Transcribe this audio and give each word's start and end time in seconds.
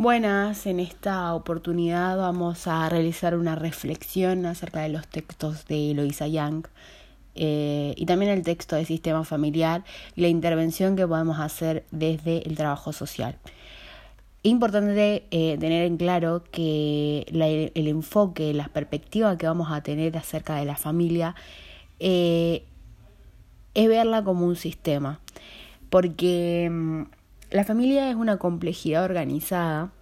Buenas, 0.00 0.68
en 0.68 0.78
esta 0.78 1.34
oportunidad 1.34 2.16
vamos 2.18 2.68
a 2.68 2.88
realizar 2.88 3.36
una 3.36 3.56
reflexión 3.56 4.46
acerca 4.46 4.82
de 4.82 4.90
los 4.90 5.08
textos 5.08 5.66
de 5.66 5.90
Eloisa 5.90 6.28
Young 6.28 6.68
eh, 7.34 7.94
y 7.96 8.06
también 8.06 8.30
el 8.30 8.44
texto 8.44 8.76
de 8.76 8.84
sistema 8.84 9.24
familiar 9.24 9.82
y 10.14 10.20
la 10.20 10.28
intervención 10.28 10.94
que 10.94 11.04
podemos 11.04 11.40
hacer 11.40 11.84
desde 11.90 12.46
el 12.48 12.54
trabajo 12.54 12.92
social. 12.92 13.38
Importante 14.44 15.26
eh, 15.32 15.56
tener 15.58 15.84
en 15.84 15.96
claro 15.96 16.44
que 16.52 17.26
el 17.74 17.88
enfoque, 17.88 18.54
la 18.54 18.68
perspectiva 18.68 19.36
que 19.36 19.48
vamos 19.48 19.72
a 19.72 19.82
tener 19.82 20.16
acerca 20.16 20.54
de 20.54 20.64
la 20.64 20.76
familia 20.76 21.34
eh, 21.98 22.62
es 23.74 23.88
verla 23.88 24.22
como 24.22 24.46
un 24.46 24.54
sistema, 24.54 25.18
porque 25.90 26.68
mm, 26.70 27.17
la 27.50 27.64
familia 27.64 28.10
es 28.10 28.16
una 28.16 28.36
complejidad 28.36 29.04
organizada 29.04 29.92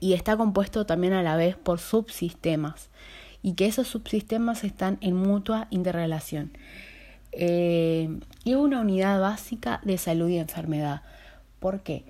y 0.00 0.14
está 0.14 0.36
compuesto 0.36 0.86
también 0.86 1.12
a 1.12 1.22
la 1.22 1.36
vez 1.36 1.56
por 1.56 1.78
subsistemas 1.78 2.90
y 3.42 3.54
que 3.54 3.66
esos 3.66 3.88
subsistemas 3.88 4.64
están 4.64 4.98
en 5.00 5.16
mutua 5.16 5.68
interrelación. 5.70 6.52
Eh, 7.32 8.18
y 8.44 8.54
una 8.54 8.80
unidad 8.80 9.20
básica 9.20 9.80
de 9.84 9.98
salud 9.98 10.28
y 10.28 10.38
enfermedad. 10.38 11.02
¿Por 11.60 11.80
qué? 11.82 12.04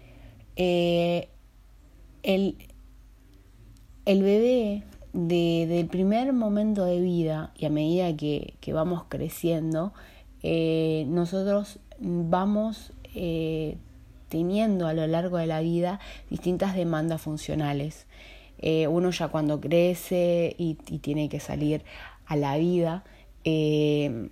Eh, 0.54 1.28
el, 2.22 2.56
el 4.04 4.22
bebé 4.22 4.84
desde 5.12 5.80
el 5.80 5.88
primer 5.88 6.32
momento 6.32 6.84
de 6.84 7.00
vida 7.00 7.52
y 7.56 7.66
a 7.66 7.70
medida 7.70 8.16
que, 8.16 8.54
que 8.60 8.72
vamos 8.72 9.04
creciendo, 9.08 9.92
eh, 10.42 11.06
nosotros 11.08 11.80
vamos 11.98 12.92
teniendo 14.28 14.86
a 14.86 14.92
lo 14.92 15.06
largo 15.06 15.38
de 15.38 15.46
la 15.46 15.60
vida 15.60 16.00
distintas 16.30 16.74
demandas 16.74 17.22
funcionales. 17.22 18.06
Eh, 18.58 18.86
uno 18.86 19.10
ya 19.10 19.28
cuando 19.28 19.60
crece 19.60 20.54
y, 20.58 20.74
tiene 20.74 21.28
que 21.28 21.40
salir 21.40 21.82
a 22.26 22.36
la 22.36 22.56
vida, 22.56 23.04
eh, 23.44 24.28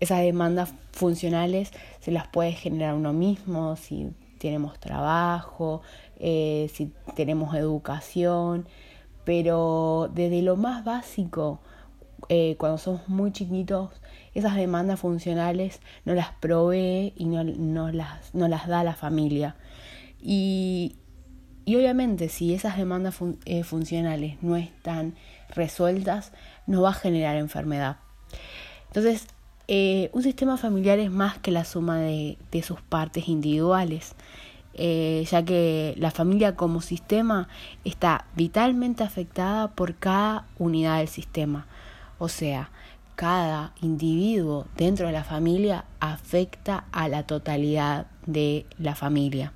esas 0.00 0.20
demandas 0.20 0.74
funcionales 0.92 1.72
se 2.00 2.10
las 2.10 2.26
puede 2.28 2.52
generar 2.52 2.94
uno 2.94 3.12
mismo, 3.12 3.76
si 3.76 4.10
tenemos 4.38 4.78
trabajo, 4.78 5.82
eh, 6.18 6.70
si 6.72 6.92
tenemos 7.16 7.54
educación, 7.54 8.66
pero 9.24 10.10
desde 10.14 10.42
lo 10.42 10.56
más 10.56 10.84
básico, 10.84 11.60
cuando 12.58 12.78
somos 12.78 13.08
muy 13.08 13.32
chiquitos, 13.32 13.90
esas 14.34 14.56
demandas 14.56 15.00
funcionales 15.00 15.80
no 16.04 16.14
las 16.14 16.30
provee 16.40 17.12
y 17.16 17.26
no, 17.26 17.44
no, 17.44 17.90
las, 17.92 18.34
no 18.34 18.48
las 18.48 18.66
da 18.66 18.82
la 18.82 18.94
familia. 18.94 19.56
Y, 20.20 20.96
y 21.64 21.76
obviamente 21.76 22.28
si 22.28 22.54
esas 22.54 22.76
demandas 22.76 23.16
eh, 23.44 23.62
funcionales 23.62 24.42
no 24.42 24.56
están 24.56 25.14
resueltas, 25.50 26.32
no 26.66 26.82
va 26.82 26.90
a 26.90 26.94
generar 26.94 27.36
enfermedad. 27.36 27.98
Entonces, 28.88 29.26
eh, 29.68 30.10
un 30.12 30.22
sistema 30.22 30.56
familiar 30.56 30.98
es 30.98 31.10
más 31.10 31.38
que 31.38 31.50
la 31.50 31.64
suma 31.64 31.98
de, 31.98 32.38
de 32.50 32.62
sus 32.62 32.80
partes 32.80 33.28
individuales, 33.28 34.14
eh, 34.74 35.24
ya 35.30 35.44
que 35.44 35.94
la 35.96 36.10
familia 36.10 36.56
como 36.56 36.80
sistema 36.80 37.48
está 37.84 38.26
vitalmente 38.34 39.04
afectada 39.04 39.68
por 39.68 39.94
cada 39.94 40.46
unidad 40.58 40.98
del 40.98 41.08
sistema. 41.08 41.66
O 42.18 42.28
sea, 42.28 42.70
cada 43.16 43.72
individuo 43.80 44.66
dentro 44.76 45.06
de 45.06 45.12
la 45.12 45.24
familia 45.24 45.84
afecta 46.00 46.84
a 46.92 47.08
la 47.08 47.24
totalidad 47.24 48.06
de 48.26 48.66
la 48.78 48.94
familia. 48.94 49.52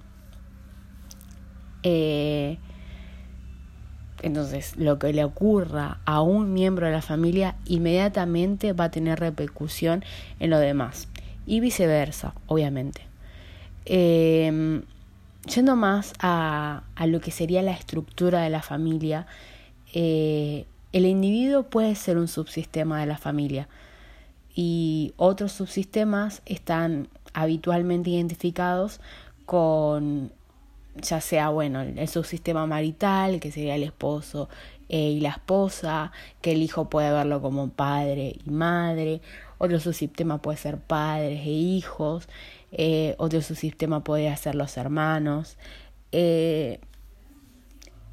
Eh, 1.83 2.59
entonces, 4.23 4.77
lo 4.77 4.98
que 4.98 5.12
le 5.12 5.25
ocurra 5.25 5.98
a 6.05 6.23
un 6.23 6.53
miembro 6.53 6.87
de 6.87 6.92
la 6.92 7.03
familia 7.03 7.56
inmediatamente 7.67 8.72
va 8.72 8.84
a 8.84 8.91
tener 8.91 9.20
repercusión 9.20 10.04
en 10.41 10.50
lo 10.50 10.59
demás. 10.59 11.09
Y 11.47 11.60
viceversa, 11.60 12.34
obviamente. 12.47 13.03
Eh, 13.84 14.83
yendo 15.47 15.77
más 15.77 16.12
a, 16.19 16.83
a, 16.94 17.06
lo 17.06 17.21
que 17.21 17.31
sería 17.31 17.62
la 17.62 17.72
estructura 17.72 18.43
de 18.43 18.50
la 18.50 18.60
familia, 18.60 19.27
eh, 19.94 20.66
el 20.93 21.06
individuo 21.06 21.65
puede 21.65 21.94
ser 21.94 22.19
un 22.19 22.28
subsistema 22.28 23.00
de 23.00 23.06
la 23.06 23.19
familia. 23.19 23.69
Y 24.54 25.12
otros 25.16 25.53
subsistemas 25.53 26.43
están 26.47 27.09
habitualmente 27.32 28.10
identificados 28.10 29.00
con 29.47 30.32
ya 31.00 31.21
sea 31.21 31.50
bueno 31.50 31.81
el 31.82 32.09
subsistema 32.09 32.66
marital 32.66 33.38
que 33.38 33.53
sería 33.53 33.77
el 33.77 33.84
esposo 33.84 34.48
eh, 34.88 35.10
y 35.10 35.21
la 35.21 35.28
esposa 35.28 36.10
que 36.41 36.53
el 36.53 36.62
hijo 36.62 36.88
puede 36.88 37.12
verlo 37.12 37.41
como 37.43 37.69
padre 37.69 38.37
y 38.44 38.50
madre. 38.50 39.21
Otro 39.59 39.81
subsistema 39.81 40.38
puede 40.41 40.56
ser 40.56 40.78
padres 40.78 41.41
e 41.47 41.50
hijos. 41.50 42.28
Eh, 42.72 43.15
otro 43.19 43.43
subsistema 43.43 44.03
puede 44.03 44.34
ser 44.37 44.54
los 44.54 44.77
hermanos. 44.77 45.56
Eh, 46.12 46.81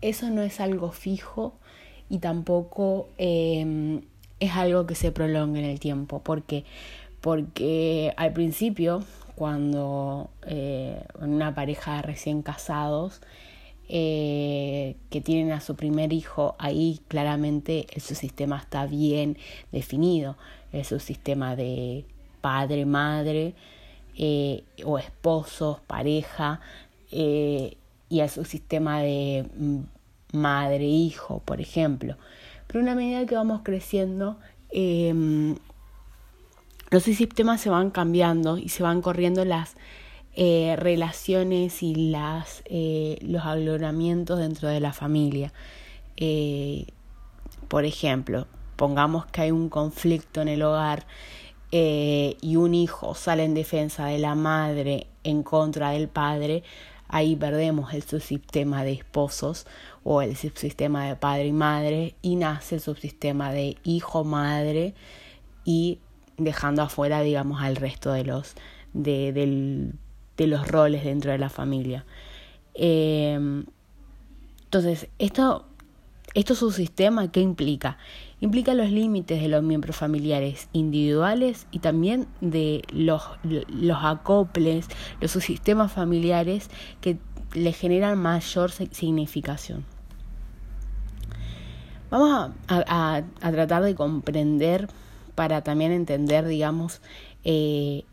eso 0.02 0.30
no 0.30 0.42
es 0.42 0.60
algo 0.60 0.92
fijo 0.92 1.58
y 2.10 2.20
tampoco 2.20 3.10
em, 3.18 4.02
es 4.40 4.52
algo 4.54 4.86
que 4.86 4.96
se 4.96 5.12
prolongue 5.12 5.60
en 5.60 5.66
el 5.66 5.80
tiempo. 5.80 6.20
¿Por 6.20 6.44
qué? 6.44 6.66
Porque 7.22 8.14
al 8.18 8.34
principio, 8.34 9.04
cuando 9.36 10.30
eh, 10.46 11.04
una 11.20 11.56
pareja 11.56 12.02
recién 12.02 12.42
casados 12.42 13.22
eh, 13.90 14.96
que 15.10 15.22
tienen 15.22 15.52
a 15.52 15.62
su 15.62 15.76
primer 15.76 16.14
hijo, 16.14 16.56
ahí 16.60 17.02
claramente 17.08 17.88
el 17.94 18.02
subsistema 18.02 18.58
está 18.60 18.86
bien 18.86 19.38
definido. 19.72 20.38
Es 20.72 20.92
un 20.92 21.00
sistema 21.00 21.56
de 21.56 22.06
padre, 22.42 22.86
madre, 22.86 23.56
eh, 24.18 24.64
o 24.84 25.00
esposos, 25.00 25.80
pareja, 25.88 26.62
y 27.12 28.20
es 28.20 28.32
su 28.34 28.44
sistema 28.44 29.02
de 29.02 29.46
mm, 30.32 30.38
madre, 30.38 30.86
hijo, 30.86 31.42
por 31.46 31.62
ejemplo. 31.62 32.18
Pero 32.68 32.82
una 32.82 32.96
medida 32.96 33.26
que 33.26 33.36
vamos 33.36 33.62
creciendo, 33.64 34.40
eh, 34.70 35.56
los 36.92 37.04
sistemas 37.04 37.62
se 37.62 37.70
van 37.70 37.92
cambiando 37.92 38.58
y 38.58 38.70
se 38.70 38.84
van 38.84 39.02
corriendo 39.02 39.44
las 39.44 39.76
eh, 40.38 40.76
relaciones 40.78 41.82
y 41.82 41.96
las, 41.96 42.62
eh, 42.66 43.18
los 43.22 43.46
agrupamientos 43.46 44.38
dentro 44.38 44.68
de 44.68 44.82
la 44.82 44.92
familia. 44.92 45.54
Eh, 46.18 46.88
por 47.70 47.86
ejemplo, 47.86 48.46
pongamos 48.76 49.26
que 49.28 49.42
hay 49.42 49.52
un 49.52 49.70
conflicto 49.70 50.42
en 50.42 50.50
el 50.50 50.62
hogar 50.62 51.06
y 51.72 52.56
un 52.56 52.74
hijo 52.74 53.16
sale 53.16 53.44
en 53.44 53.54
defensa 53.54 54.06
de 54.06 54.18
la 54.18 54.34
madre 54.34 55.08
en 55.26 55.44
contra 55.44 55.90
del 55.90 56.08
padre, 56.08 56.64
ahí 57.16 57.38
perdemos 57.38 57.94
el 57.94 58.04
subsistema 58.04 58.84
de 58.84 58.92
esposos 58.92 59.66
o 60.04 60.22
el 60.22 60.36
subsistema 60.36 61.08
de 61.08 61.16
padre 61.16 61.48
y 61.48 61.54
madre 61.54 62.16
y 62.22 62.36
nace 62.36 62.76
el 62.76 62.82
subsistema 62.82 63.54
de 63.54 63.78
hijo 63.86 64.26
madre 64.26 64.96
y 65.64 66.00
dejando 66.38 66.82
afuera 66.82 67.22
digamos 67.22 67.62
al 67.62 67.78
resto 67.78 68.12
de 68.12 68.26
los 68.26 68.56
de, 68.92 69.32
de 69.32 70.48
los 70.48 70.68
roles 70.68 71.06
dentro 71.06 71.32
de 71.32 71.38
la 71.38 71.48
familia. 71.48 72.06
Eh, 72.74 73.64
entonces 74.66 75.08
esto 75.18 75.68
esto 76.34 76.52
es 76.52 76.62
un 76.62 76.74
sistema 76.74 77.32
que 77.32 77.40
implica 77.40 77.98
implica 78.42 78.74
los 78.74 78.92
límites 78.92 79.42
de 79.42 79.48
los 79.48 79.64
miembros 79.64 79.96
familiares 79.96 80.68
individuales 80.74 81.68
y 81.72 81.80
también 81.80 82.28
de 82.42 82.84
los, 82.92 83.24
los 83.44 83.98
acoples, 84.04 84.88
los 85.22 85.32
subsistemas 85.32 85.92
familiares 85.92 86.70
que 87.02 87.18
le 87.54 87.72
generan 87.72 88.18
mayor 88.18 88.72
significación. 88.72 89.86
Vamos 92.10 92.52
a, 92.68 93.24
a, 93.42 93.52
tratar 93.52 93.84
de 93.84 93.96
comprender 93.96 94.88
para 95.34 95.64
también 95.64 95.92
entender, 95.92 96.46
digamos, 96.46 97.02
eh, 97.44 98.04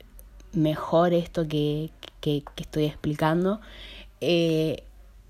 mejor 0.52 1.12
esto 1.12 1.46
que, 1.46 1.90
que, 2.20 2.42
estoy 2.56 2.86
explicando. 2.86 3.60
Eh, 4.20 4.84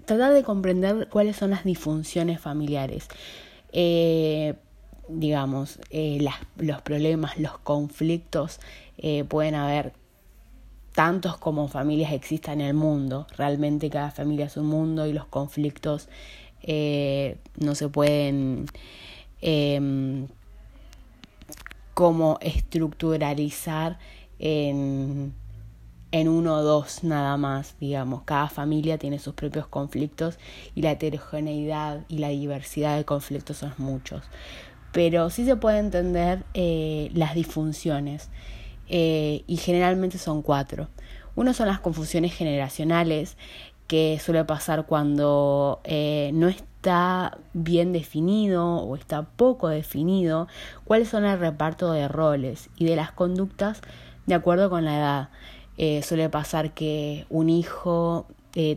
tratar 0.04 0.32
de 0.32 0.42
comprender 0.42 1.08
cuáles 1.08 1.36
son 1.36 1.50
las 1.50 1.64
disfunciones 1.64 2.40
familiares. 2.40 3.08
Eh, 3.72 4.54
digamos, 5.18 5.78
eh, 5.90 6.24
los 6.56 6.82
problemas, 6.82 7.38
los 7.38 7.58
conflictos 7.58 8.60
eh, 8.98 9.24
pueden 9.24 9.54
haber 9.54 9.92
tantos 10.94 11.36
como 11.38 11.68
familias 11.68 12.12
existan 12.12 12.60
en 12.60 12.68
el 12.68 12.74
mundo. 12.74 13.26
Realmente 13.36 13.90
cada 13.90 14.10
familia 14.10 14.46
es 14.46 14.56
un 14.56 14.66
mundo 14.66 15.06
y 15.06 15.12
los 15.12 15.26
conflictos 15.26 16.08
eh, 16.62 17.38
no 17.58 17.74
se 17.74 17.88
pueden 17.88 18.66
em, 19.40 20.28
como 21.94 22.38
estructuralizar 22.40 23.98
en, 24.38 25.34
en 26.12 26.28
uno 26.28 26.56
o 26.56 26.62
dos 26.62 27.04
nada 27.04 27.36
más, 27.36 27.74
digamos. 27.80 28.22
Cada 28.24 28.48
familia 28.48 28.98
tiene 28.98 29.18
sus 29.18 29.34
propios 29.34 29.66
conflictos 29.66 30.38
y 30.74 30.82
la 30.82 30.92
heterogeneidad 30.92 32.04
y 32.08 32.18
la 32.18 32.28
diversidad 32.28 32.96
de 32.96 33.04
conflictos 33.04 33.58
son 33.58 33.72
muchos. 33.78 34.22
Pero 34.92 35.30
sí 35.30 35.44
se 35.46 35.56
puede 35.56 35.78
entender 35.78 36.44
eh, 36.52 37.10
las 37.14 37.34
disfunciones 37.34 38.28
eh, 38.88 39.42
y 39.46 39.56
generalmente 39.56 40.18
son 40.18 40.42
cuatro. 40.42 40.88
Uno 41.34 41.54
son 41.54 41.66
las 41.68 41.80
confusiones 41.80 42.34
generacionales, 42.34 43.38
que 43.88 44.18
suele 44.22 44.44
pasar 44.44 44.86
cuando 44.86 45.80
eh, 45.84 46.30
no 46.34 46.48
está 46.48 47.38
bien 47.52 47.92
definido 47.92 48.76
o 48.76 48.96
está 48.96 49.22
poco 49.22 49.68
definido 49.68 50.46
cuáles 50.84 51.08
son 51.08 51.24
el 51.24 51.38
reparto 51.38 51.92
de 51.92 52.08
roles 52.08 52.70
y 52.76 52.86
de 52.86 52.96
las 52.96 53.12
conductas 53.12 53.80
de 54.26 54.34
acuerdo 54.34 54.70
con 54.70 54.84
la 54.84 54.96
edad. 54.96 55.28
Suele 56.02 56.28
pasar 56.28 56.74
que 56.74 57.26
un 57.28 57.50
hijo 57.50 58.28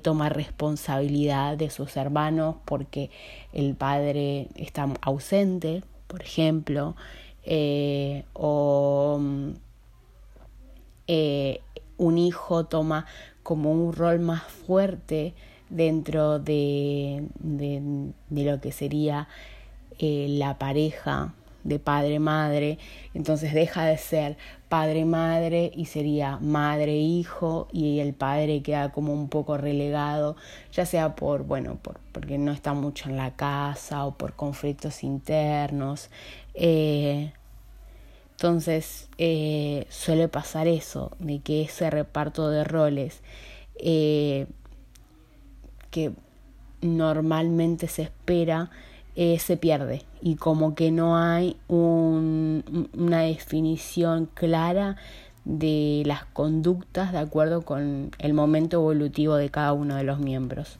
toma 0.01 0.29
responsabilidad 0.29 1.56
de 1.56 1.69
sus 1.69 1.95
hermanos 1.97 2.56
porque 2.65 3.11
el 3.53 3.75
padre 3.75 4.47
está 4.56 4.88
ausente, 5.01 5.83
por 6.15 6.23
ejemplo, 6.23 6.95
o 8.33 9.19
un 11.97 12.17
hijo 12.17 12.65
toma 12.67 13.06
como 13.44 13.73
un 13.73 13.91
rol 13.91 14.19
más 14.19 14.44
fuerte 14.44 15.33
dentro 15.69 16.39
de, 16.39 17.27
de, 17.39 18.13
lo 18.29 18.62
que 18.62 18.71
sería 18.71 19.27
eh, 20.00 20.27
la 20.29 20.57
pareja 20.57 21.33
de 21.65 21.77
padre-madre, 21.77 22.79
entonces 23.13 23.53
deja 23.53 23.83
de 23.83 23.97
ser 23.97 24.38
padre-madre 24.69 25.71
y 25.75 25.85
sería 25.85 26.38
madre-hijo 26.38 27.67
y 27.71 28.00
el 28.00 28.13
padre 28.13 28.62
queda 28.62 28.91
como 28.91 29.13
un 29.13 29.29
poco 29.29 29.57
relegado, 29.57 30.35
ya 30.71 30.85
sea 30.85 31.15
por, 31.15 31.44
bueno, 31.44 31.77
por, 31.81 32.00
porque 32.12 32.38
no 32.38 32.51
está 32.51 32.73
mucho 32.73 33.09
en 33.09 33.17
la 33.17 33.35
casa 33.35 34.06
o 34.06 34.15
por 34.15 34.33
conflictos 34.33 35.03
internos. 35.03 36.09
Eh, 36.53 37.31
entonces 38.31 39.09
eh, 39.17 39.85
suele 39.89 40.27
pasar 40.27 40.68
eso, 40.68 41.11
de 41.19 41.39
que 41.39 41.61
ese 41.63 41.89
reparto 41.89 42.50
de 42.50 42.63
roles 42.63 43.21
eh, 43.77 44.47
que 45.89 46.11
normalmente 46.81 47.88
se 47.88 48.03
espera 48.03 48.71
eh, 49.15 49.39
se 49.39 49.57
pierde 49.57 50.03
y 50.21 50.35
como 50.35 50.75
que 50.75 50.91
no 50.91 51.17
hay 51.17 51.57
un, 51.67 52.89
una 52.97 53.21
definición 53.21 54.29
clara 54.33 54.97
de 55.44 56.03
las 56.06 56.25
conductas 56.25 57.12
de 57.12 57.19
acuerdo 57.19 57.62
con 57.62 58.12
el 58.17 58.33
momento 58.33 58.77
evolutivo 58.77 59.35
de 59.35 59.50
cada 59.50 59.73
uno 59.73 59.95
de 59.95 60.03
los 60.03 60.19
miembros. 60.19 60.79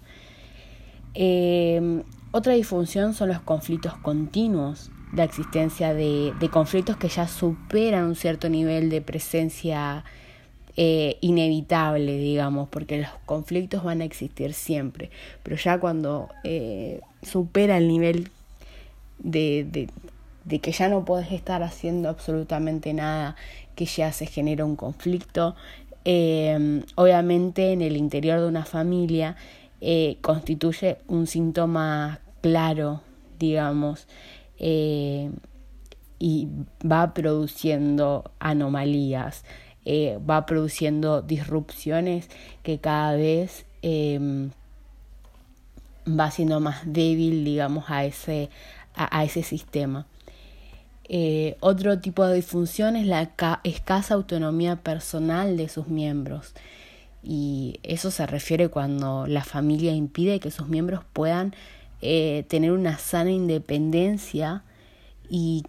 otra 2.32 2.54
disfunción 2.54 3.14
son 3.14 3.30
los 3.30 3.40
conflictos 3.42 3.94
continuos 3.98 4.92
la 5.16 5.24
existencia 5.24 5.94
de, 5.94 6.34
conflictos 6.52 6.98
que 6.98 7.08
ya 7.08 7.28
superan 7.28 8.06
un 8.06 8.16
cierto 8.16 8.50
nivel 8.50 8.90
de 8.90 9.02
presencia 9.02 10.04
eh, 10.78 11.18
inevitable, 11.22 12.18
digamos, 12.18 12.68
porque 12.68 13.00
los 13.00 13.10
conflictos 13.26 13.84
van 13.84 14.02
a 14.02 14.06
existir 14.06 14.54
siempre, 14.54 15.10
pero 15.42 15.56
ya 15.56 15.80
cuando 15.80 16.30
eh, 16.44 17.00
supera 17.26 17.78
el 17.78 17.88
nivel 17.88 18.30
de, 19.20 19.90
de, 20.46 20.60
que 20.60 20.72
ya 20.72 20.88
no 20.88 21.06
puedes 21.06 21.32
estar 21.32 21.64
haciendo 21.64 22.10
absolutamente 22.10 22.94
nada, 22.94 23.36
que 23.76 23.86
ya 23.86 24.12
se 24.12 24.26
genera 24.26 24.64
un 24.66 24.76
conflicto, 24.76 25.56
eh, 26.06 26.84
obviamente 26.96 27.74
en 27.74 27.82
el 27.82 27.98
interior 27.98 28.40
de 28.40 28.48
una 28.48 28.66
familia 28.66 29.36
constituye 30.22 30.98
un 31.08 31.28
síntoma 31.28 32.20
claro, 32.42 33.02
digamos, 33.40 34.08
eh, 34.60 35.32
y 36.20 36.48
va 36.86 37.14
produciendo 37.14 38.32
anomalías, 38.40 39.44
eh, 39.86 40.20
va 40.30 40.46
produciendo 40.46 41.22
disrupciones 41.22 42.30
que 42.64 42.80
cada 42.80 43.16
vez 43.16 43.66
va 46.08 46.32
siendo 46.32 46.60
más 46.60 46.82
débil, 46.86 47.44
digamos, 47.44 47.86
a 47.90 48.06
ese, 48.06 48.50
a, 48.96 49.24
ese 49.24 49.44
sistema. 49.44 50.06
Eh, 51.08 51.58
otro 51.60 52.00
tipo 52.00 52.26
de 52.26 52.36
disfunción 52.36 52.96
es 52.96 53.06
la 53.06 53.32
escasa 53.64 54.14
autonomía 54.14 54.78
personal 54.78 55.58
de 55.58 55.70
sus 55.70 55.88
miembros. 55.88 56.54
Y 57.24 57.80
eso 57.84 58.12
se 58.12 58.26
refiere 58.28 58.70
cuando 58.70 59.26
la 59.28 59.44
familia 59.44 59.94
impide 59.94 60.40
que 60.40 60.52
sus 60.52 60.68
miembros 60.68 61.04
puedan 61.12 61.56
eh, 62.02 62.46
tener 62.48 62.72
una 62.72 62.98
sana 63.00 63.32
independencia 63.32 64.64
y 65.30 65.64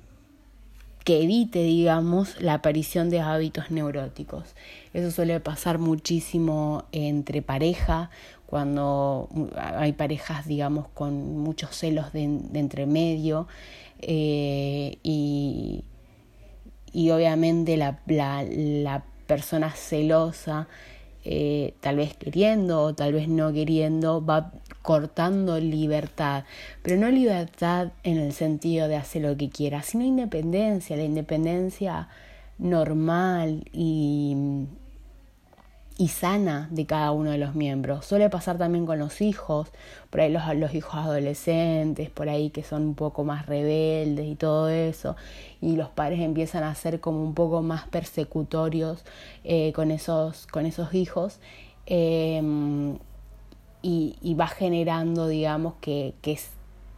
que 1.06 1.22
evite, 1.22 1.62
digamos, 1.62 2.40
la 2.42 2.54
aparición 2.54 3.10
de 3.10 3.20
hábitos 3.20 3.70
neuróticos. 3.70 4.56
Eso 4.92 5.12
suele 5.12 5.38
pasar 5.38 5.78
muchísimo 5.78 6.84
entre 6.90 7.42
pareja, 7.42 8.10
cuando 8.46 9.28
hay 9.56 9.92
parejas, 9.92 10.46
digamos, 10.46 10.88
con 10.88 11.38
muchos 11.38 11.76
celos 11.76 12.12
de, 12.12 12.26
de 12.28 12.58
entremedio 12.58 13.48
eh, 13.98 14.98
y, 15.02 15.84
y, 16.92 17.10
obviamente 17.10 17.76
la, 17.76 18.00
la, 18.06 18.44
la 18.44 19.04
persona 19.26 19.70
celosa, 19.70 20.68
eh, 21.24 21.74
tal 21.80 21.96
vez 21.96 22.14
queriendo 22.16 22.82
o 22.82 22.94
tal 22.94 23.12
vez 23.12 23.28
no 23.28 23.52
queriendo, 23.52 24.24
va 24.24 24.52
cortando 24.82 25.58
libertad, 25.58 26.44
pero 26.82 26.96
no 26.96 27.10
libertad 27.10 27.92
en 28.04 28.18
el 28.18 28.32
sentido 28.32 28.86
de 28.86 28.94
hacer 28.96 29.22
lo 29.22 29.36
que 29.36 29.50
quiera, 29.50 29.82
sino 29.82 30.04
independencia, 30.04 30.96
la 30.96 31.02
independencia 31.02 32.08
normal 32.58 33.64
y, 33.72 34.36
y 35.98 36.08
sana 36.08 36.68
de 36.70 36.84
cada 36.84 37.10
uno 37.12 37.30
de 37.30 37.38
los 37.38 37.54
miembros. 37.54 38.04
Suele 38.04 38.28
pasar 38.28 38.58
también 38.58 38.84
con 38.84 38.98
los 38.98 39.20
hijos, 39.20 39.68
por 40.10 40.20
ahí 40.20 40.30
los, 40.30 40.42
los 40.56 40.74
hijos 40.74 40.94
adolescentes, 40.94 42.10
por 42.10 42.28
ahí 42.28 42.50
que 42.50 42.62
son 42.62 42.82
un 42.82 42.94
poco 42.94 43.24
más 43.24 43.46
rebeldes 43.46 44.26
y 44.26 44.34
todo 44.34 44.68
eso, 44.68 45.16
y 45.60 45.76
los 45.76 45.88
padres 45.88 46.20
empiezan 46.20 46.64
a 46.64 46.74
ser 46.74 47.00
como 47.00 47.22
un 47.22 47.34
poco 47.34 47.62
más 47.62 47.88
persecutorios 47.88 49.04
eh, 49.44 49.72
con, 49.74 49.90
esos, 49.90 50.46
con 50.46 50.66
esos 50.66 50.92
hijos. 50.94 51.38
Em, 51.86 52.98
y, 53.82 54.34
va 54.34 54.48
generando, 54.48 55.28
digamos, 55.28 55.74
que, 55.80 56.14
que, 56.20 56.36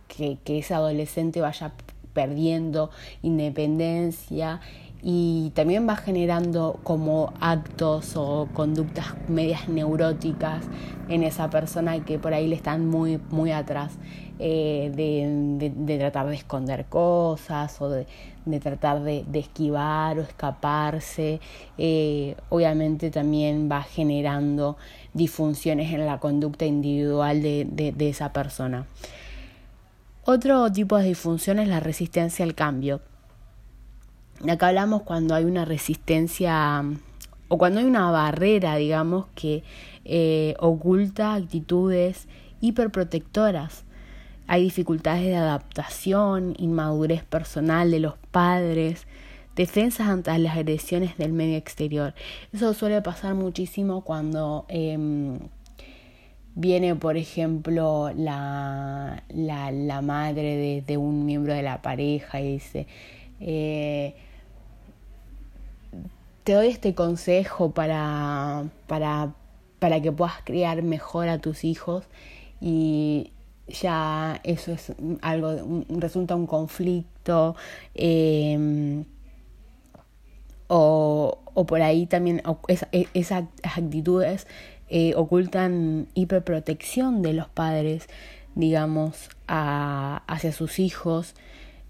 que, 0.09 0.59
ese 0.59 0.73
adolescente 0.73 1.43
vaya 1.43 1.73
perdiendo 2.15 2.91
independencia 3.23 4.61
y 5.03 5.51
también 5.55 5.89
va 5.89 5.97
generando 5.97 6.81
como 6.83 7.33
actos 7.41 8.17
o 8.17 8.49
conductas 8.53 9.15
medias 9.29 9.69
neuróticas 9.69 10.65
en 11.09 11.23
esa 11.23 11.51
persona 11.51 12.05
que 12.05 12.19
por 12.19 12.35
ahí 12.35 12.49
le 12.49 12.57
están 12.57 12.87
muy, 12.87 13.21
muy 13.31 13.53
atrás 13.53 13.99
eh, 14.41 14.93
de, 14.95 15.73
de, 15.75 15.99
tratar 15.99 16.29
de 16.29 16.37
esconder 16.37 16.85
cosas 16.85 17.81
o 17.81 17.89
de, 17.91 18.07
tratar 18.61 19.03
de, 19.03 19.25
esquivar 19.35 20.19
o 20.19 20.23
escaparse. 20.23 21.41
Eh, 21.77 22.37
obviamente 22.49 23.11
también 23.11 23.69
va 23.71 23.83
generando 23.83 24.77
disfunciones 25.13 25.93
en 25.93 26.07
la 26.07 26.19
conducta 26.21 26.67
individual 26.67 27.43
de, 27.43 27.95
esa 27.99 28.33
persona. 28.33 28.87
Otro 30.25 30.71
tipo 30.71 30.99
de 30.99 31.07
disfunción 31.09 31.59
es 31.59 31.67
la 31.67 31.81
resistencia 31.81 32.45
al 32.45 32.55
cambio. 32.55 33.01
Acá 34.47 34.69
hablamos 34.69 35.03
cuando 35.03 35.35
hay 35.35 35.45
una 35.45 35.65
resistencia 35.65 36.85
o 37.49 37.59
cuando 37.59 37.81
hay 37.81 37.87
una 37.87 38.11
barrera, 38.11 38.77
digamos, 38.77 39.27
que 39.35 39.65
eh, 40.05 40.55
oculta 40.61 41.35
actitudes 41.35 42.29
hiperprotectoras. 42.61 43.85
Hay 44.47 44.63
dificultades 44.63 45.25
de 45.25 45.37
adaptación, 45.37 46.55
inmadurez 46.59 47.25
personal 47.25 47.91
de 47.91 48.01
los 48.01 48.15
padres, 48.31 49.07
defensas 49.57 50.09
ante 50.09 50.37
las 50.39 50.57
agresiones 50.57 51.19
del 51.19 51.33
medio 51.33 51.57
exterior. 51.57 52.15
Eso 52.53 52.73
suele 52.75 53.03
pasar 53.03 53.35
muchísimo 53.35 54.03
cuando 54.03 54.65
em, 54.69 55.39
viene, 56.55 56.95
por 56.95 57.17
ejemplo, 57.17 58.11
la, 58.17 59.23
la, 59.29 60.03
madre 60.03 60.83
de, 60.87 60.97
un 60.97 61.27
miembro 61.27 61.53
de 61.55 61.63
la 61.63 61.83
pareja 61.83 62.41
y 62.41 62.53
dice, 62.55 62.87
eh, 63.41 64.15
te 66.49 66.55
doy 66.55 66.69
este 66.69 66.95
consejo 66.95 67.73
para, 67.73 68.65
para, 68.87 69.35
para 69.81 70.01
que 70.01 70.11
puedas 70.11 70.41
criar 70.45 70.83
mejor 70.83 71.29
a 71.29 71.41
tus 71.41 71.63
hijos 71.63 72.05
y 72.59 73.33
ya 73.67 74.41
eso 74.45 74.73
es 74.73 74.95
algo, 75.21 75.85
resulta 75.91 76.37
un 76.37 76.47
conflicto. 76.47 77.55
Eh, 77.95 79.05
o, 80.69 81.39
o 81.53 81.67
por 81.67 81.83
ahí 81.83 82.07
también 82.07 82.41
e, 82.93 83.09
esas 83.13 83.45
actitudes 83.63 84.47
eh, 84.89 85.13
ocultan 85.17 86.09
hiperprotección 86.15 87.21
de 87.21 87.35
los 87.35 87.51
padres, 87.51 88.09
digamos, 88.55 89.29
hacia 89.47 90.53
sus 90.53 90.79
hijos. 90.79 91.35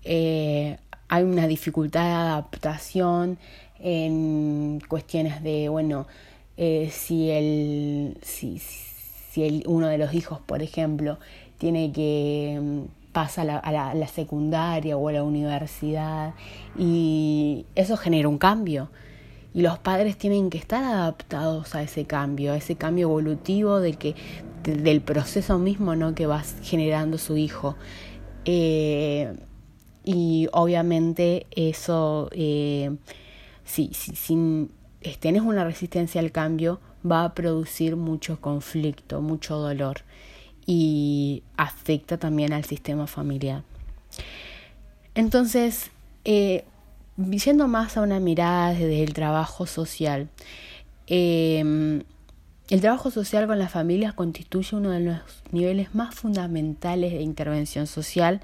Eh, 0.02 0.78
hay 1.08 1.22
una 1.22 1.46
dificultad 1.46 2.04
de 2.06 2.12
adaptación 2.12 3.38
en 3.80 4.80
cuestiones 4.88 5.42
de, 5.42 5.68
bueno, 5.68 6.06
eh, 6.56 6.90
si, 6.92 7.30
el, 7.30 8.18
si, 8.22 8.58
si 8.58 9.44
el, 9.44 9.64
uno 9.66 9.88
de 9.88 9.98
los 9.98 10.14
hijos, 10.14 10.40
por 10.40 10.62
ejemplo, 10.62 11.18
tiene 11.58 11.92
que 11.92 12.58
mm, 12.60 13.12
pasa 13.12 13.42
a 13.42 13.44
la, 13.44 13.58
a 13.58 13.94
la 13.94 14.08
secundaria 14.08 14.96
o 14.96 15.08
a 15.08 15.12
la 15.12 15.22
universidad 15.22 16.34
y 16.78 17.66
eso 17.74 17.96
genera 17.96 18.28
un 18.28 18.38
cambio 18.38 18.90
y 19.54 19.62
los 19.62 19.78
padres 19.78 20.16
tienen 20.16 20.50
que 20.50 20.58
estar 20.58 20.84
adaptados 20.84 21.74
a 21.74 21.82
ese 21.82 22.04
cambio, 22.04 22.52
a 22.52 22.56
ese 22.56 22.76
cambio 22.76 23.08
evolutivo 23.08 23.80
de 23.80 23.94
que, 23.94 24.14
del 24.62 25.00
proceso 25.00 25.58
mismo 25.58 25.96
¿no? 25.96 26.14
que 26.14 26.26
va 26.26 26.42
generando 26.62 27.18
su 27.18 27.36
hijo. 27.36 27.76
Eh, 28.44 29.34
y 30.04 30.48
obviamente 30.52 31.46
eso, 31.50 32.28
eh, 32.32 32.96
si, 33.68 33.90
si, 33.92 34.16
si 34.16 34.70
tenés 35.20 35.42
una 35.42 35.62
resistencia 35.62 36.20
al 36.20 36.32
cambio, 36.32 36.80
va 37.08 37.24
a 37.24 37.34
producir 37.34 37.96
mucho 37.96 38.40
conflicto, 38.40 39.20
mucho 39.20 39.56
dolor 39.56 39.98
y 40.66 41.42
afecta 41.56 42.18
también 42.18 42.52
al 42.52 42.64
sistema 42.64 43.06
familiar. 43.06 43.62
Entonces, 45.14 45.90
eh, 46.24 46.64
yendo 47.16 47.68
más 47.68 47.96
a 47.96 48.00
una 48.02 48.20
mirada 48.20 48.70
desde 48.70 49.02
el 49.02 49.12
trabajo 49.12 49.66
social, 49.66 50.28
em, 51.06 52.02
el 52.70 52.80
trabajo 52.80 53.10
social 53.10 53.46
con 53.46 53.58
las 53.58 53.70
familias 53.70 54.14
constituye 54.14 54.76
uno 54.76 54.90
de 54.90 55.00
los 55.00 55.20
niveles 55.52 55.94
más 55.94 56.14
fundamentales 56.14 57.12
de 57.12 57.20
intervención 57.20 57.86
social, 57.86 58.40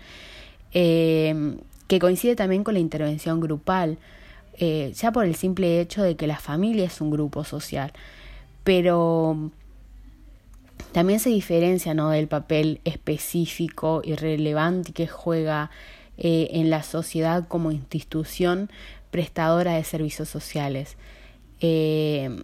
em, 0.73 1.59
que 1.89 1.99
coincide 1.99 2.37
también 2.37 2.65
con 2.65 2.75
la 2.75 2.81
intervención 2.81 3.41
grupal, 3.41 3.99
eh, 4.59 4.93
ya 4.95 5.13
por 5.13 5.25
el 5.25 5.35
simple 5.35 5.81
hecho 5.81 6.03
de 6.03 6.17
que 6.17 6.27
la 6.27 6.39
familia 6.39 6.87
es 6.87 7.01
un 7.01 7.11
grupo 7.11 7.45
social, 7.45 7.93
pero 8.63 9.51
también 10.93 11.21
se 11.21 11.31
diferencia 11.31 11.95
¿no? 11.95 12.11
del 12.11 12.29
papel 12.29 12.81
específico 12.85 14.01
y 14.05 14.15
relevante 14.15 14.93
que 14.93 15.07
juega 15.07 15.71
eh, 16.17 16.49
en 16.53 16.71
la 16.71 16.83
sociedad 16.83 17.49
como 17.49 17.73
institución 17.73 18.71
prestadora 19.11 19.75
de 19.75 19.85
servicios 19.85 20.29
sociales. 20.29 20.97
Eh, 21.61 22.43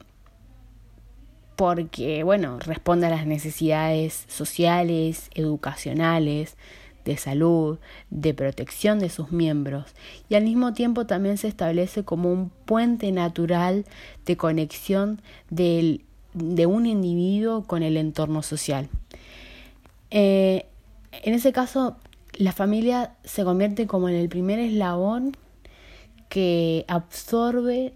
porque, 1.54 2.22
bueno, 2.24 2.58
responde 2.58 3.06
a 3.06 3.10
las 3.10 3.26
necesidades 3.26 4.24
sociales, 4.28 5.28
educacionales, 5.34 6.56
de 7.04 7.16
salud, 7.16 7.78
de 8.10 8.34
protección 8.34 8.98
de 8.98 9.08
sus 9.08 9.32
miembros 9.32 9.94
y 10.28 10.34
al 10.34 10.44
mismo 10.44 10.72
tiempo 10.74 11.06
también 11.06 11.38
se 11.38 11.48
establece 11.48 12.04
como 12.04 12.32
un 12.32 12.50
puente 12.64 13.10
natural 13.12 13.84
de 14.26 14.36
conexión 14.36 15.20
del, 15.50 16.04
de 16.34 16.66
un 16.66 16.86
individuo 16.86 17.64
con 17.64 17.82
el 17.82 17.96
entorno 17.96 18.42
social. 18.42 18.88
Eh, 20.10 20.66
en 21.22 21.34
ese 21.34 21.52
caso 21.52 21.96
la 22.34 22.52
familia 22.52 23.14
se 23.24 23.44
convierte 23.44 23.86
como 23.86 24.08
en 24.08 24.14
el 24.14 24.28
primer 24.28 24.58
eslabón 24.58 25.36
que 26.28 26.84
absorbe 26.88 27.92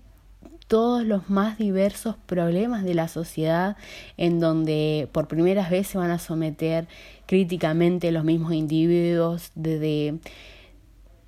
todos 0.66 1.04
los 1.04 1.30
más 1.30 1.58
diversos 1.58 2.16
problemas 2.26 2.84
de 2.84 2.94
la 2.94 3.08
sociedad 3.08 3.76
en 4.16 4.40
donde 4.40 5.08
por 5.12 5.28
primera 5.28 5.68
vez 5.68 5.86
se 5.86 5.98
van 5.98 6.10
a 6.10 6.18
someter 6.18 6.88
críticamente 7.26 8.12
los 8.12 8.24
mismos 8.24 8.52
individuos 8.52 9.50
desde, 9.54 10.18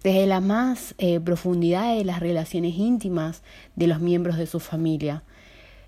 desde 0.02 0.26
la 0.26 0.40
más 0.40 0.94
eh, 0.98 1.20
profundidad 1.20 1.96
de 1.96 2.04
las 2.04 2.20
relaciones 2.20 2.74
íntimas 2.76 3.42
de 3.74 3.86
los 3.86 4.00
miembros 4.00 4.36
de 4.36 4.46
su 4.46 4.60
familia. 4.60 5.22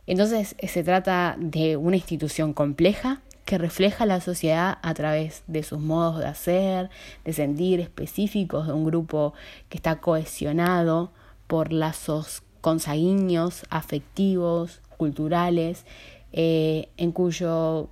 Entonces 0.07 0.57
se 0.63 0.83
trata 0.83 1.37
de 1.39 1.77
una 1.77 1.97
institución 1.97 2.55
compleja 2.55 3.21
que 3.45 3.57
refleja 3.57 4.05
la 4.05 4.21
sociedad 4.21 4.79
a 4.83 4.93
través 4.93 5.43
de 5.47 5.63
sus 5.63 5.81
modos 5.81 6.19
de 6.19 6.27
hacer, 6.27 6.91
de 7.25 7.33
sentir 7.33 7.81
específicos 7.81 8.67
de 8.67 8.75
un 8.75 8.85
grupo 8.85 9.33
que 9.71 9.79
está 9.79 10.01
cohesionado 10.01 11.13
por 11.47 11.73
lazos 11.73 12.43
consanguíneos, 12.61 13.63
afectivos, 13.71 14.83
culturales, 14.99 15.87
eh, 16.33 16.91
en 16.99 17.13
cuyo 17.13 17.89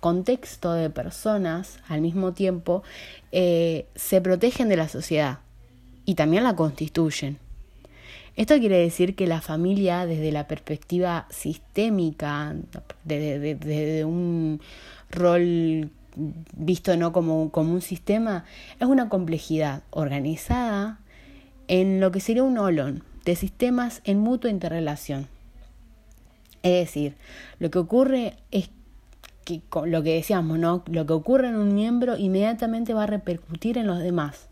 contexto 0.00 0.72
de 0.72 0.90
personas 0.90 1.78
al 1.88 2.00
mismo 2.00 2.32
tiempo 2.32 2.82
eh, 3.32 3.86
se 3.94 4.20
protegen 4.20 4.68
de 4.68 4.76
la 4.76 4.88
sociedad 4.88 5.38
y 6.04 6.14
también 6.14 6.44
la 6.44 6.56
constituyen. 6.56 7.38
Esto 8.36 8.58
quiere 8.58 8.78
decir 8.78 9.14
que 9.14 9.26
la 9.26 9.40
familia, 9.40 10.06
desde 10.06 10.32
la 10.32 10.46
perspectiva 10.46 11.26
sistémica, 11.30 12.54
desde, 13.04 14.04
un 14.04 14.60
rol 15.10 15.90
visto 16.56 16.96
no 16.96 17.12
como, 17.12 17.50
como 17.50 17.72
un 17.72 17.82
sistema, 17.82 18.44
es 18.78 18.86
una 18.86 19.08
complejidad 19.08 19.82
organizada 19.90 21.00
en 21.68 22.00
lo 22.00 22.10
que 22.10 22.20
sería 22.20 22.42
un 22.42 22.58
olón 22.58 23.04
de 23.24 23.36
sistemas 23.36 24.00
en 24.04 24.18
mutua 24.18 24.50
interrelación. 24.50 25.28
Es 26.62 26.86
decir, 26.86 27.14
lo 27.58 27.70
que 27.70 27.78
ocurre 27.78 28.34
es 28.50 28.70
que 29.58 29.86
lo 29.86 30.02
que 30.02 30.14
decíamos, 30.14 30.58
¿no? 30.58 30.82
Lo 30.86 31.06
que 31.06 31.12
ocurre 31.12 31.48
en 31.48 31.56
un 31.56 31.74
miembro 31.74 32.16
inmediatamente 32.16 32.94
va 32.94 33.04
a 33.04 33.06
repercutir 33.06 33.76
en 33.76 33.86
los 33.86 33.98
demás. 33.98 34.48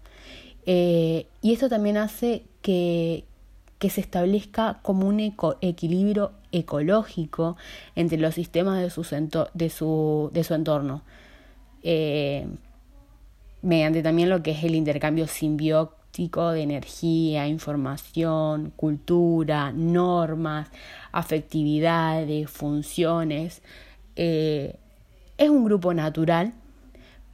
Eh, 0.67 1.27
y 1.41 1.53
esto 1.53 1.69
también 1.69 1.97
hace 1.97 2.43
que, 2.61 3.25
que 3.79 3.91
se 3.91 4.01
establezca 4.01 4.81
como 4.83 5.07
un 5.07 5.21
equilibrio 5.61 6.33
ecológico 6.53 7.57
entre 7.95 8.19
los 8.19 8.35
sistemas 8.35 8.81
de 8.81 8.91
su, 8.91 9.03
de 9.55 9.71
su, 9.71 10.31
de 10.33 10.45
su 10.45 10.55
entorno, 10.55 11.03
eh, 11.83 12.47
mediante 13.63 14.03
también 14.03 14.31
lo 14.31 14.43
que 14.43 14.51
es 14.53 14.65
el 14.65 14.75
intercambio 14.75 15.27
simbiótico 15.27 16.51
de 16.51 16.63
energía, 16.63 17.47
información, 17.47 18.73
cultura, 18.75 19.73
normas, 19.73 20.69
afectividades, 21.13 22.51
funciones. 22.51 23.63
Eh, 24.17 24.77
es 25.39 25.49
un 25.49 25.65
grupo 25.65 25.95
natural 25.95 26.53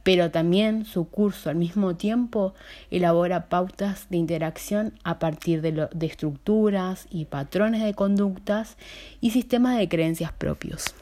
pero 0.05 0.29
también 0.29 0.85
su 0.85 1.09
curso 1.09 1.49
al 1.49 1.55
mismo 1.55 1.95
tiempo 1.95 2.53
elabora 2.91 3.49
pautas 3.49 4.05
de 4.11 4.17
interacción 4.17 4.93
a 5.03 5.17
partir 5.17 5.63
de, 5.63 5.89
estructuras 6.05 7.07
y 7.09 7.25
patrones 7.25 7.81
de 7.81 7.95
conductas 7.95 8.77
y 9.19 9.31
sistemas 9.31 9.79
de 9.79 9.89
creencias 9.89 10.31
propios. 10.31 10.93